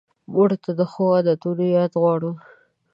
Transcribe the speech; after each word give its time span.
مړه 0.31 0.57
ته 0.63 0.71
د 0.79 0.81
ښو 0.91 1.03
عادتونو 1.15 1.63
یاد 1.75 1.91
غواړو 2.01 2.31